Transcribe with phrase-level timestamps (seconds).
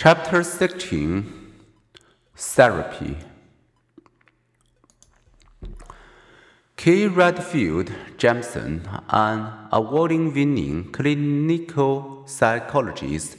[0.00, 1.26] Chapter 16
[2.36, 3.16] Therapy
[6.76, 13.38] Kay Redfield Jamison, an award winning clinical psychologist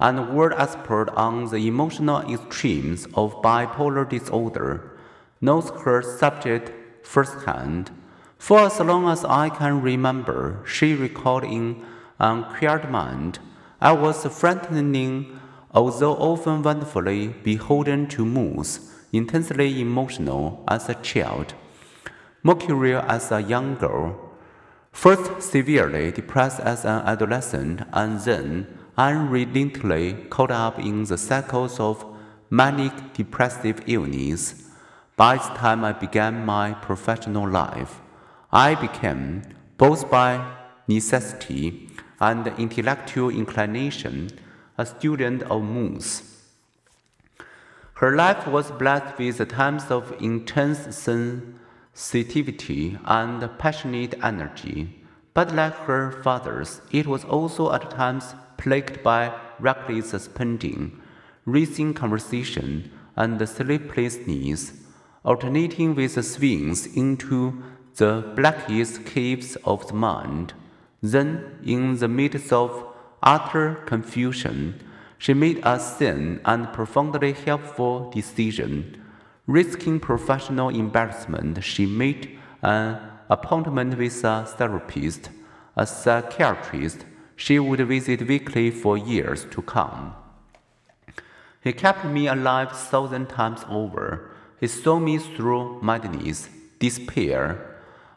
[0.00, 4.98] and world expert on the emotional extremes of bipolar disorder,
[5.42, 6.72] knows her subject
[7.06, 7.90] firsthand.
[8.38, 11.84] For as long as I can remember, she recalled in
[12.18, 13.40] Unquiet Mind,
[13.78, 15.38] I was frightening,
[15.72, 21.54] although often wonderfully beholden to moods, intensely emotional as a child,
[22.42, 24.18] mercurial as a young girl,
[24.92, 32.04] first severely depressed as an adolescent, and then unrelentingly caught up in the cycles of
[32.50, 34.64] manic depressive illness.
[35.16, 38.00] By the time I began my professional life,
[38.52, 39.42] I became,
[39.76, 40.54] both by
[40.86, 41.90] necessity
[42.20, 44.30] and intellectual inclination,
[44.78, 46.22] a student of moods.
[47.94, 50.96] Her life was blessed with times of intense
[51.92, 55.02] sensitivity and passionate energy,
[55.34, 61.00] but like her father's, it was also at times plagued by reckless spending,
[61.44, 64.74] racing conversation, and sleeplessness,
[65.24, 67.64] alternating with swings into
[67.96, 70.52] the blackest caves of the mind.
[71.02, 72.87] Then, in the midst of
[73.22, 74.80] utter confusion,
[75.18, 79.02] she made a sane and profoundly helpful decision.
[79.46, 85.30] Risking professional embarrassment, she made an appointment with a therapist,
[85.76, 90.14] a psychiatrist she would visit weekly for years to come.
[91.62, 94.30] He kept me alive a thousand times over.
[94.60, 97.76] He saw me through madness, despair,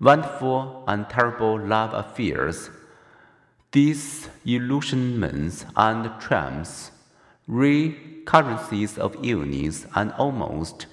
[0.00, 2.70] wonderful and terrible love affairs,
[4.44, 6.90] disillusionments and triumphs,
[7.46, 10.86] recurrences of illness, and almost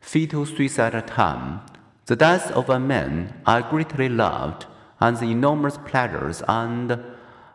[0.00, 4.66] fatal suicide attempt, the death of a man I greatly loved,
[5.00, 7.02] and the enormous pleasures and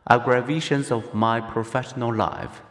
[0.09, 2.62] aggravations of my professional life.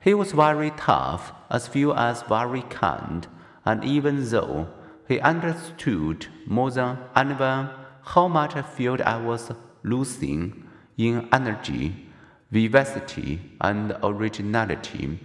[0.00, 3.26] He was very tough, as well as very kind,
[3.64, 4.68] and even though
[5.06, 7.70] he understood more than anyone
[8.02, 9.52] how much I felt I was
[9.84, 12.08] losing in energy,
[12.52, 15.18] vivacity, and originality,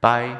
[0.00, 0.36] by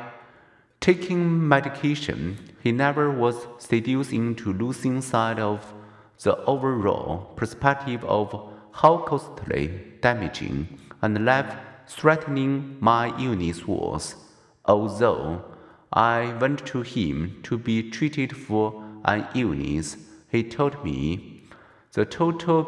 [0.81, 5.75] taking medication, he never was seduced into losing sight of
[6.23, 11.55] the overall perspective of how costly damaging and life
[11.87, 14.17] threatening my illness was,
[14.65, 15.45] although
[15.93, 19.99] I went to him to be treated for an illness,
[20.31, 21.45] he told me
[21.93, 22.63] the total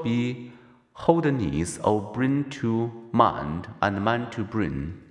[0.96, 5.02] beholdeness of brain to mind and mind to brain.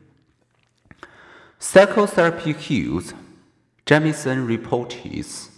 [1.60, 3.14] Psychotherapy heals,
[3.86, 5.50] Jamison reports.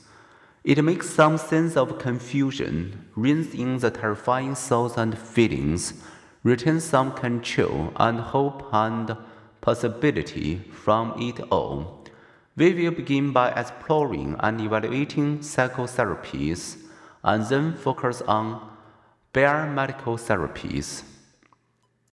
[0.63, 5.93] It makes some sense of confusion, reins in the terrifying thoughts and feelings,
[6.43, 9.15] retain some control and hope and
[9.61, 12.03] possibility from it all.
[12.55, 16.77] We will begin by exploring and evaluating psychotherapies
[17.23, 18.74] and then focus on
[19.35, 21.03] biomedical therapies.